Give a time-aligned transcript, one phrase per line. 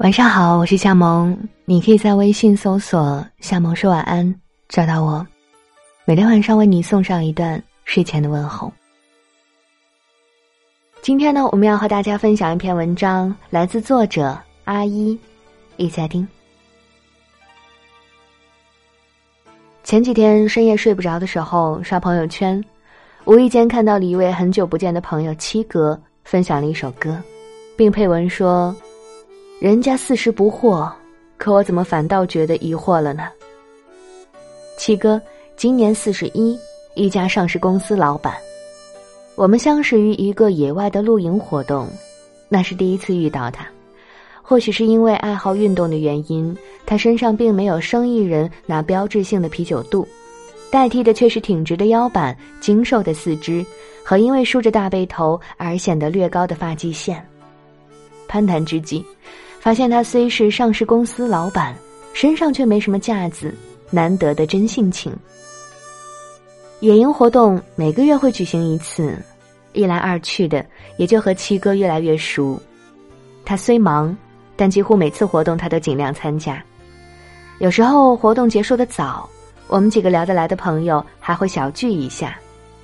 [0.00, 4.34] 晚上好，我是夏萌，你可以在微信搜索“夏萌说晚安”
[4.66, 5.26] 找到我，
[6.06, 8.72] 每天晚上为你送上一段睡前的问候。
[11.02, 14.34] 今天呢，我们要和大家分享一篇文章，来自作者
[14.64, 15.18] 阿一，
[15.76, 16.26] 一起来听。
[19.84, 22.64] 前几天深夜睡不着的时候，刷朋友圈，
[23.26, 27.22] 无意间看到了一位很久不见的朋友七哥分享了一首歌，
[27.76, 28.74] 并配文说。
[29.60, 30.90] 人家四十不惑，
[31.36, 33.28] 可我怎么反倒觉得疑惑了呢？
[34.78, 35.20] 七哥
[35.54, 36.58] 今年四十一，
[36.94, 38.34] 一家上市公司老板。
[39.34, 41.86] 我们相识于一个野外的露营活动，
[42.48, 43.66] 那是第一次遇到他。
[44.40, 46.56] 或许是因为爱好运动的原因，
[46.86, 50.08] 他身上并没有生意人那标志性的啤酒肚，
[50.72, 53.62] 代替的却是挺直的腰板、精瘦的四肢
[54.02, 57.22] 和因为梳着大背头而显得略高的发际线。
[58.26, 59.04] 攀谈之际。
[59.60, 61.76] 发现他虽是上市公司老板，
[62.14, 63.54] 身上却没什么架子，
[63.90, 65.14] 难得的真性情。
[66.80, 69.14] 野营活动每个月会举行一次，
[69.74, 70.64] 一来二去的
[70.96, 72.58] 也就和七哥越来越熟。
[73.44, 74.16] 他虽忙，
[74.56, 76.62] 但几乎每次活动他都尽量参加。
[77.58, 79.28] 有时候活动结束的早，
[79.66, 82.38] 我们几个聊得来的朋友还会小聚一下，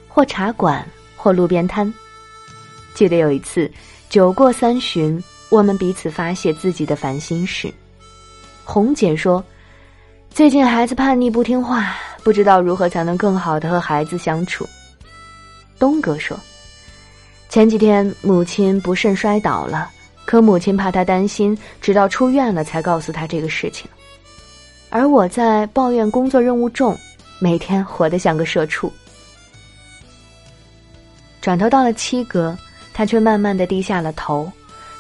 [0.09, 1.91] 或茶馆，或路边摊。
[2.93, 3.71] 记得有一次，
[4.11, 5.19] 酒过三巡。
[5.49, 7.73] 我们彼此发泄自己的烦心事。
[8.65, 9.43] 红姐说
[10.31, 14.67] ：“最近孩子叛逆不听话，不知道如何才能更好的和孩子相处。”
[15.79, 16.39] 东哥说
[17.49, 19.91] ：“前几天母亲不慎摔倒了，
[20.25, 23.89] 可母亲怕他担心，直到出院了才告诉他这个事情。”
[24.91, 26.99] 而我在抱怨工作任务重，
[27.39, 28.91] 每天活得像个社畜。
[31.41, 32.57] 转头到了七哥，
[32.93, 34.51] 他却慢慢的低下了头。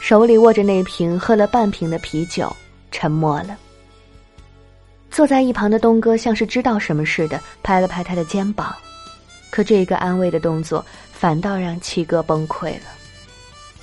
[0.06, 2.54] 手里握着那瓶喝了半瓶的啤酒，
[2.92, 3.58] 沉默了。
[5.10, 8.72] 坐在一旁的东哥像是知道什么似的，拍了拍他的肩膀，
[9.50, 12.84] 可这个安慰的动作反倒让七哥崩溃了。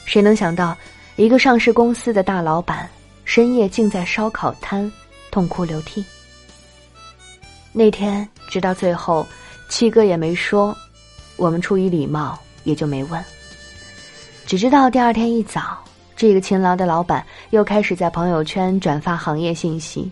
[0.06, 0.78] 谁能想到，
[1.18, 2.90] 一个上市公司的大老板，
[3.26, 4.90] 深夜竟在烧烤摊
[5.30, 6.06] 痛哭流涕？
[7.74, 9.28] 那天直到最后，
[9.68, 10.74] 七哥也没说，
[11.36, 13.22] 我们出于礼貌也就没问，
[14.46, 15.84] 只知道第二天一早。
[16.23, 20.09] 这个勤劳的老板又开始在朋友圈转发行业信息，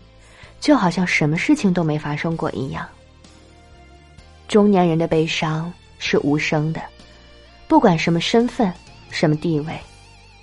[0.59, 2.85] 就好像什么事情都没发生过一样。
[4.45, 6.81] 中年人的悲伤是无声的，
[7.65, 8.69] 不管什么身份、
[9.09, 9.73] 什么地位，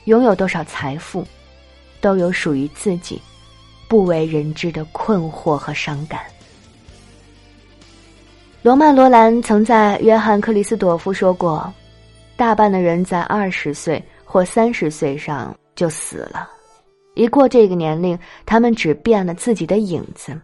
[0.04, 1.22] 拥有多少财富，
[2.00, 3.20] 都有属于自己
[3.88, 6.22] 不为人知的困惑和伤感。
[8.62, 11.70] 罗曼·罗兰曾在《约翰·克里斯朵夫》说过
[12.38, 16.46] ：“大半的人在二十岁。”或三十岁上就死了，
[17.14, 20.38] 一过这个年龄，他们只变了自己的影子。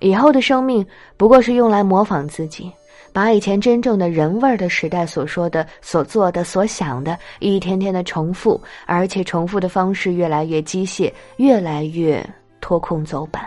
[0.00, 0.84] 以后的生命
[1.16, 2.68] 不过是用来模仿自己，
[3.12, 12.28] 把以前真正的人味儿的时代所说的、所做的、所想的，一天天的重复，而且重复的方式越来越机械，越来越
[12.60, 13.46] 脱空走板。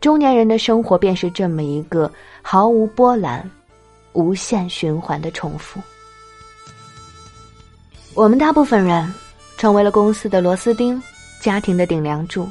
[0.00, 2.08] 中年人的生活便是这么一个
[2.42, 3.50] 毫无波澜、
[4.12, 5.80] 无限循环的重复。
[8.16, 9.12] 我们大部分人
[9.58, 11.00] 成为了公司的螺丝钉，
[11.38, 12.48] 家庭的顶梁柱，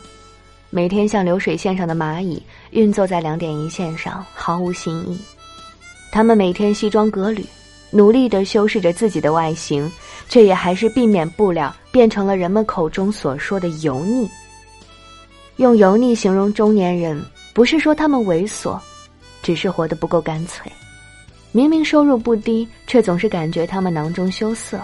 [0.70, 2.40] 每天像流水线上的蚂蚁
[2.70, 5.20] 运作在两点一线上，毫无新意。
[6.12, 7.44] 他们每天西装革履，
[7.90, 9.92] 努力的修饰着自己的外形，
[10.30, 14.30] 却也还是避免不了变成了人们口中所说的油腻。
[15.56, 17.20] 用油腻形容中年人，
[17.56, 18.80] 不是说他们猥琐，
[19.42, 20.72] 只是活得不够干脆。
[21.52, 24.80] 明明收入不低，却总是感觉他们囊中羞涩。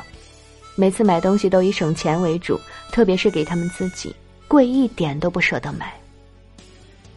[0.82, 2.60] 每次买东西都以省钱为主，
[2.92, 4.16] 特别是给他们自己，
[4.48, 5.94] 贵一点都不舍得买。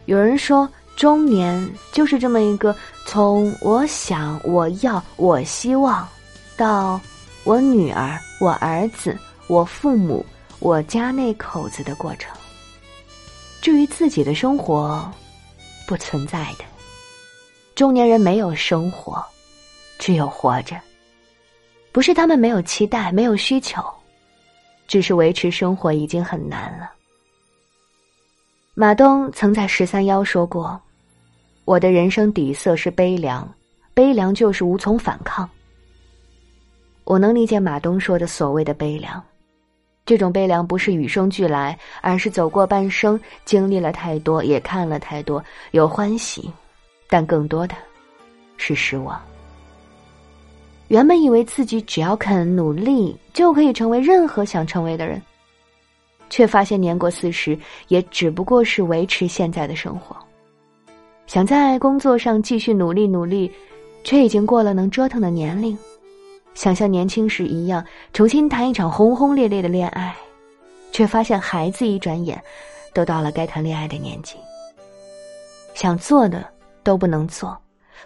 [0.05, 2.75] 有人说，中年就是这么一个
[3.07, 6.07] 从我想、我要、我希望，
[6.55, 7.01] 到
[7.43, 9.17] 我女儿、我儿子、
[9.47, 10.23] 我父母、
[10.59, 12.31] 我家那口子的过程。
[13.61, 15.11] 至于自己的生活，
[15.87, 16.65] 不存在的。
[17.73, 19.25] 中年人没有生活，
[19.97, 20.79] 只有活着。
[21.95, 23.81] 不是他们没有期待，没有需求，
[24.85, 26.91] 只是维持生活已经很难了。
[28.73, 30.77] 马东曾在十三幺说过
[31.63, 33.49] ：“我的人生底色是悲凉，
[33.93, 35.49] 悲凉就是无从反抗。”
[37.05, 39.23] 我能理解马东说的所谓的悲凉，
[40.05, 46.51] 这种悲凉不是与生俱来，而是走过半生，经历了太多，也看了太多，有欢喜，
[47.07, 47.73] 但更多的
[48.57, 49.17] 是失望。
[50.87, 55.21] 原本以为自己只要肯努力，就可以成为任何想成为的人，
[56.29, 60.15] 却发现年过四十，也只不过是维持现在的生活。
[61.25, 63.51] 想在工作上继续努力努力，
[64.03, 65.75] 却已经过了能折腾的年龄。
[66.53, 67.83] 想像年轻时一样
[68.13, 70.15] 重新谈一场轰轰烈烈的恋爱，
[70.91, 72.41] 却发现孩子一转眼
[72.93, 74.35] 都到了该谈恋爱的年纪。
[75.73, 76.47] 想做的
[76.83, 77.57] 都不能做，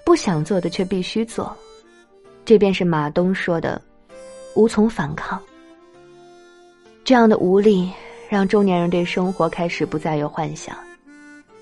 [0.03, 1.55] 不想做的却必须做，
[2.49, 3.79] 这便是马东说的
[4.57, 5.39] “无从反抗”。
[7.05, 7.91] 这样的无力，
[8.27, 10.75] 让中年人对生活开始不再有幻想，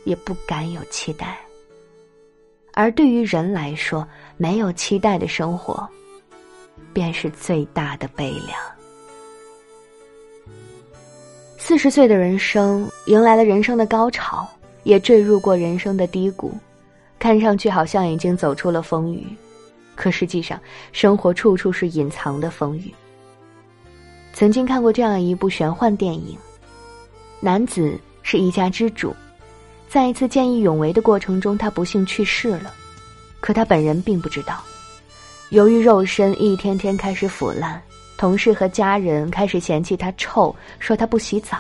[0.06, 1.38] 也不敢有期待。
[2.72, 4.08] 而对于人来说，
[4.38, 5.86] 没有期待的生活，
[6.94, 8.58] 便是最大的悲凉。
[11.58, 14.48] 四十岁的人生，迎来了人生的高潮。
[14.84, 16.54] 也坠入过人生的低谷，
[17.20, 19.28] 看上去好像已经走出了风雨，
[19.98, 20.58] 可实际上，
[20.94, 22.94] 生活处处是隐藏的风雨。
[24.32, 26.38] 曾经看过这样一部玄幻电影：
[27.42, 29.14] 男子是一家之主，
[29.90, 32.72] 在一次见义勇为的过程中，他不幸去世了，
[33.40, 34.64] 可他本人并不知道。
[35.50, 37.82] 由于肉身一天天开始腐烂，
[38.18, 41.58] 同事和家人开始嫌弃他臭，说他不洗澡。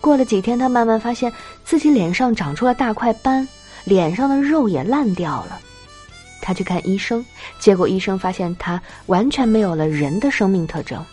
[0.00, 1.32] 过了几天，他慢慢发现
[1.64, 3.46] 自己脸上长出了大块斑，
[3.84, 5.60] 脸上的肉也烂掉了。
[6.40, 7.24] 他去看医生，
[7.58, 11.04] 结果医生发现他完全没有了人的生命特征。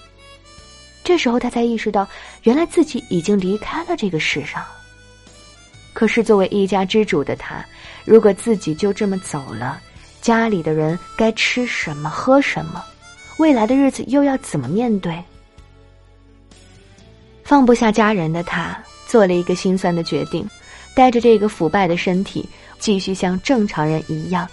[1.04, 2.08] 这时候他才意识到，
[2.44, 4.64] 原来自己已经离开了这个世上。
[5.94, 7.66] 可是作为一家之主的他，
[8.06, 9.82] 如果自己就这么走了，
[10.22, 12.84] 家里的人该吃什么喝什么？
[13.38, 15.24] 未来的日子又要怎么面对？
[17.44, 18.78] 放不下家人的他，
[19.08, 20.48] 做了一个心酸的决定，
[20.94, 22.48] 带着这个腐败的身体，
[22.78, 24.48] 继续像正常人一样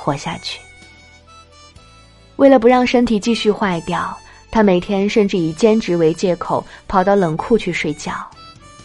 [0.00, 0.58] 活下去。
[2.36, 4.18] 为了不让身体继续坏掉，
[4.50, 8.14] 他每天甚至以兼职为借口跑到冷库去睡觉，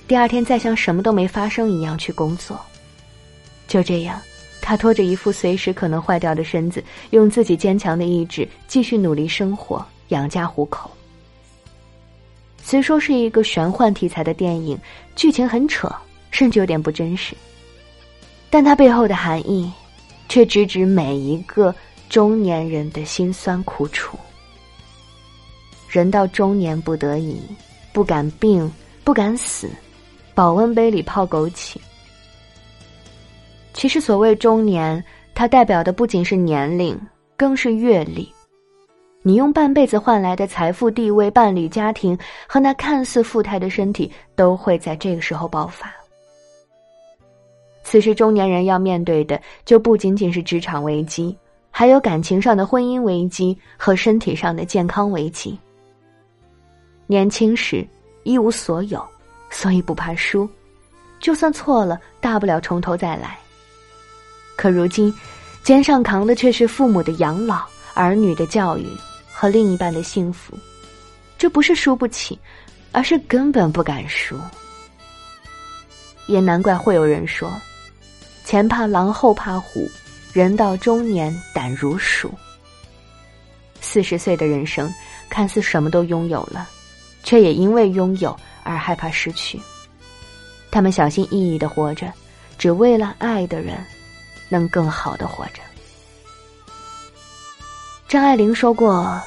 [0.08, 2.60] 第二天再像什么都没发生一样去工作。
[3.66, 4.22] 就这样，
[4.62, 10.92] 他拖着一副随时可能坏掉的身子，用自己坚强的意志继续努力生活，养家糊口。
[12.62, 14.78] 虽说是一个玄幻题材的电影，
[15.16, 15.90] 剧情很扯，
[16.30, 17.36] 甚至有点不真实，
[18.50, 19.72] 但它背后的含义，
[20.28, 21.74] 却直指每一个
[22.10, 24.18] 中年人的辛酸苦楚。
[25.90, 27.42] 人到中年不得已，
[27.94, 28.70] 不敢病，
[29.04, 29.70] 不敢死，
[30.34, 31.78] 保温杯里泡枸杞。
[33.74, 37.00] 其实所谓中年，它代表的不仅是年龄，
[37.38, 38.32] 更是阅历。
[39.22, 42.18] 你用半辈子换来的财富、地位、伴侣、家庭
[42.48, 45.92] 和那看似富态的身体，都会在这个时候爆发。
[47.88, 51.38] 此时，中年人要面对的就不仅仅是职场危机，
[51.70, 55.56] 还有感情上的婚姻危机和身体上的健康危机。
[57.06, 57.88] 年轻时
[58.24, 59.06] 一无所有，
[59.52, 60.50] 所以不怕输，
[61.20, 63.38] 就算错了，大不了从头再来。
[64.56, 65.14] 可如今，
[65.62, 68.88] 肩上扛的却是父母的养老、儿女的教育。
[69.38, 70.58] 和另一半的幸福，
[71.38, 72.40] 这不是输不起，
[72.94, 74.40] 而是根本不敢输。
[76.28, 77.52] 也难怪会有人说
[78.46, 79.90] ：“前怕狼后怕虎，
[80.32, 82.32] 人到中年胆如鼠。”
[83.82, 84.94] 四十岁的人生
[85.30, 86.70] 看似什么都拥有了，
[87.24, 89.60] 却也因为拥有而害怕失去。
[90.72, 92.12] 他们小心翼翼的活着，
[92.58, 93.78] 只为了爱的人
[94.48, 95.62] 能更好的活着。
[98.08, 99.20] 张爱玲说过：“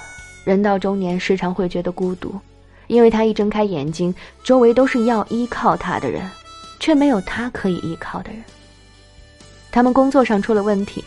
[0.45, 2.39] 人到中年，时常会觉得孤独，
[2.87, 6.29] 因为他一睁开眼睛，周围都是要依靠他的人，
[6.79, 8.43] 却没有他可以依靠的人。
[9.79, 11.05] 他们工作上出了问题，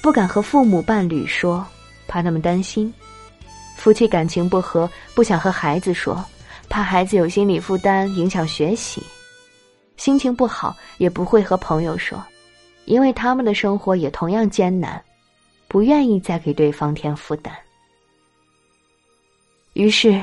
[0.00, 1.62] 不敢和父母、伴侣说，
[2.08, 2.90] 怕他们担心；
[3.76, 6.24] 夫妻感情不和，不想和孩子说，
[6.70, 9.02] 怕孩子有心理负担，影响学习；
[9.98, 12.18] 心情不好，也不会和朋友说，
[12.86, 14.98] 因为他们的生活也同样艰难。”
[15.68, 17.54] 不愿意再给对方添负担，
[19.74, 20.18] 于是，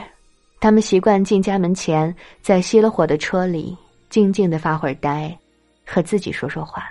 [0.60, 3.78] 他们习惯进家门前，在熄了火的车里
[4.10, 5.38] 静静的发会儿呆，
[5.86, 6.90] 和自己说说话，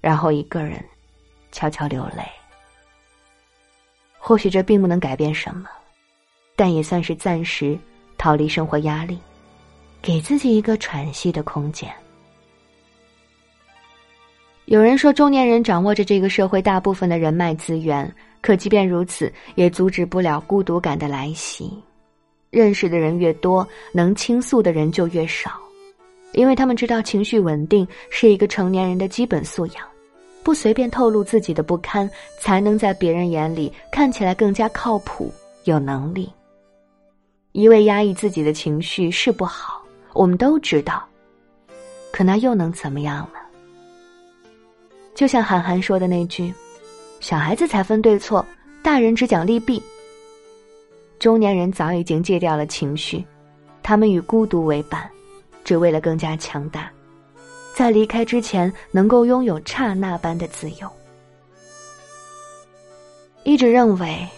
[0.00, 0.84] 然后一个人
[1.52, 2.22] 悄悄流泪。
[4.18, 5.68] 或许这并不能改变什么，
[6.54, 7.78] 但也算是暂时
[8.18, 9.18] 逃离生活压力，
[10.02, 11.90] 给自己一个喘息的空间。
[14.66, 21.72] 有人说，中年人掌握着这个社会大部分的人脉资源，可即便如此，也阻止不了孤独感的来袭。
[22.50, 25.52] 认识的人越多，能倾诉的人就越少，
[26.34, 29.89] 因为他们知道情绪稳定是一个成年人的基本素养，
[30.50, 36.28] 不随便透露自己的不堪，才能在别人眼里看起来更加靠谱、有能力。
[37.52, 39.80] 一味压抑自己的情绪是不好，
[40.12, 41.06] 我们都知道。
[42.10, 43.38] 可那又能怎么样呢？
[45.14, 46.52] 就像韩寒说的那句
[47.22, 48.44] ：“小孩子才分对错，
[48.82, 49.80] 大人只讲利弊。”
[51.20, 53.24] 中年人早已经戒掉了情绪，
[53.84, 55.08] 他们与孤独为伴，
[55.62, 56.90] 只为了更加强大，
[57.80, 60.86] 在离开之前能够拥有刹那般的自由。
[63.42, 64.28] 一直认为，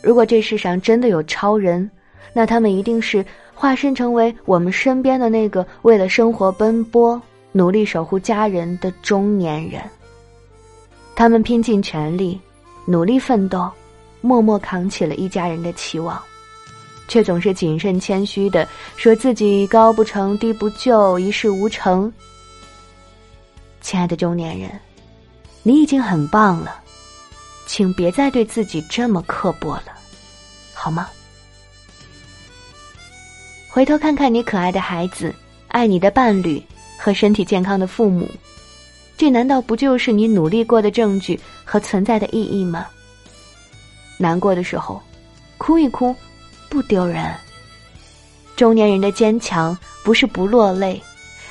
[0.00, 1.90] 如果这世上真的有超人，
[2.32, 7.20] 那他们一定是化身成为我们身边的那个为了生活奔波、
[7.52, 9.82] 努力守护家人的中年人。
[11.14, 12.40] 他们拼尽全力，
[12.86, 13.70] 努力奋斗，
[14.22, 16.18] 默默扛起了一家人的期望，
[17.06, 18.66] 却总是谨慎谦虚的
[18.96, 22.10] 说自己高不成低不就，一事无成。
[23.88, 24.70] 亲爱的中年人，
[25.62, 26.82] 你已经很棒了，
[27.64, 29.84] 请别再对自己这么刻薄了，
[30.74, 31.08] 好吗？
[33.70, 35.34] 回头看看你可爱的孩子、
[35.68, 36.62] 爱你的伴侣
[36.98, 38.28] 和身体健康的父母。
[39.16, 42.86] 这难道不就是你努力过的证据和存在的意义吗？
[44.18, 45.00] 难过的时候，
[45.56, 46.14] 哭一哭，
[46.68, 47.34] 不丢人。
[48.54, 51.02] 中年人的坚强不是不落泪，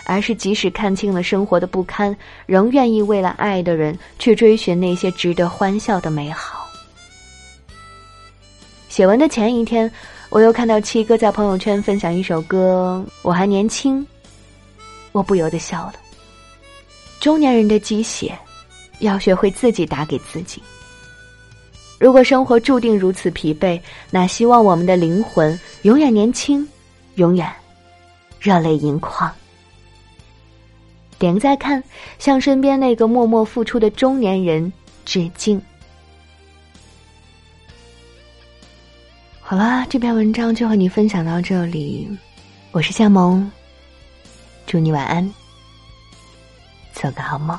[0.07, 6.65] 而是即使看清了生活的不堪，仍愿意为了爱的人去追寻那些值得欢笑的美好。
[8.87, 9.91] 写文的前一天，
[10.29, 14.07] 我又看到七哥在朋友圈分享一首歌，我还年轻，
[15.11, 15.95] 我不由得笑了。
[17.19, 18.33] 中年人的鸡血，
[18.99, 20.63] 要学会自己打给自己。
[21.99, 23.77] 如果生活注定如此疲惫，
[24.09, 26.65] 那希望我们的灵魂永远年轻，
[27.15, 27.51] 永远
[28.39, 29.29] 热泪盈眶。
[31.19, 31.83] 点个再看，
[32.19, 34.71] 向身边那个默默付出的中年人
[35.05, 35.61] 致敬。
[39.41, 42.09] 好啦，这篇文章就和你分享到这里，
[42.71, 43.49] 我是夏萌，
[44.65, 45.33] 祝你晚安。
[46.93, 47.57] 做个好梦。